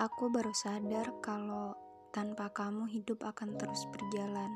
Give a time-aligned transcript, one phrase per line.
[0.00, 1.76] Aku baru sadar kalau
[2.16, 4.48] tanpa kamu hidup akan terus berjalan.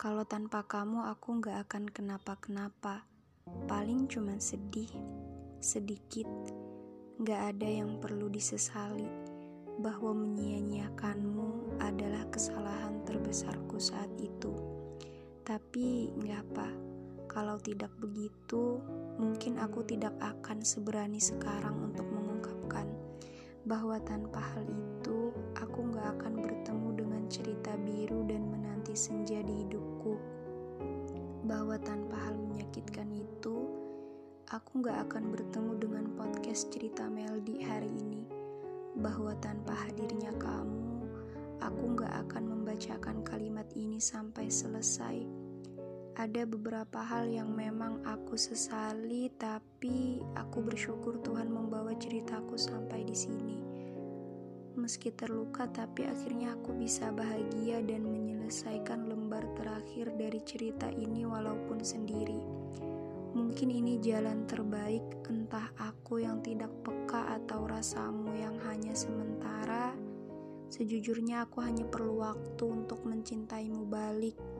[0.00, 3.04] Kalau tanpa kamu aku gak akan kenapa-kenapa.
[3.68, 4.88] Paling cuma sedih,
[5.60, 6.24] sedikit.
[7.20, 9.04] Gak ada yang perlu disesali
[9.84, 14.56] bahwa menyia-nyiakanmu adalah kesalahan terbesarku saat itu.
[15.44, 16.68] Tapi gak apa,
[17.28, 18.80] kalau tidak begitu,
[19.20, 22.07] mungkin aku tidak akan seberani sekarang untuk
[23.68, 29.60] bahwa tanpa hal itu, aku gak akan bertemu dengan cerita biru dan menanti senja di
[29.60, 30.16] hidupku.
[31.44, 33.68] Bahwa tanpa hal menyakitkan itu,
[34.48, 38.24] aku gak akan bertemu dengan podcast cerita Meldi hari ini.
[38.96, 41.04] Bahwa tanpa hadirnya kamu,
[41.60, 45.47] aku gak akan membacakan kalimat ini sampai selesai.
[46.18, 53.14] Ada beberapa hal yang memang aku sesali, tapi aku bersyukur Tuhan membawa ceritaku sampai di
[53.14, 53.54] sini.
[54.74, 61.86] Meski terluka, tapi akhirnya aku bisa bahagia dan menyelesaikan lembar terakhir dari cerita ini, walaupun
[61.86, 62.42] sendiri.
[63.38, 69.94] Mungkin ini jalan terbaik, entah aku yang tidak peka atau rasamu yang hanya sementara.
[70.66, 74.57] Sejujurnya, aku hanya perlu waktu untuk mencintaimu balik.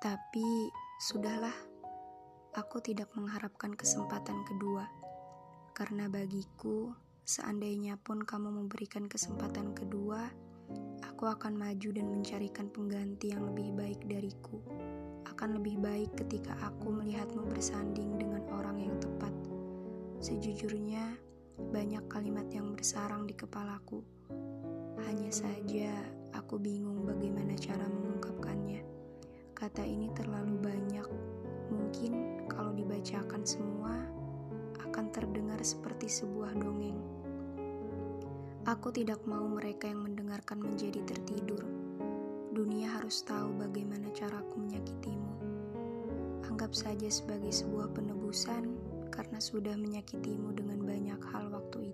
[0.00, 1.52] Tapi sudahlah,
[2.56, 4.88] aku tidak mengharapkan kesempatan kedua,
[5.76, 6.96] karena bagiku,
[7.28, 10.24] seandainya pun kamu memberikan kesempatan kedua,
[11.04, 14.64] aku akan maju dan mencarikan pengganti yang lebih baik dariku.
[15.28, 19.36] Akan lebih baik ketika aku melihatmu bersanding dengan orang yang tepat.
[20.24, 21.12] Sejujurnya,
[21.76, 24.00] banyak kalimat yang bersarang di kepalaku.
[25.04, 25.92] Hanya saja,
[26.32, 28.89] aku bingung bagaimana cara mengungkapkannya.
[29.60, 31.04] Kata ini terlalu banyak.
[31.68, 33.92] Mungkin kalau dibacakan semua
[34.80, 36.96] akan terdengar seperti sebuah dongeng.
[38.64, 41.60] Aku tidak mau mereka yang mendengarkan menjadi tertidur.
[42.56, 45.32] Dunia harus tahu bagaimana caraku menyakitimu.
[46.48, 48.64] Anggap saja sebagai sebuah penebusan
[49.12, 51.92] karena sudah menyakitimu dengan banyak hal waktu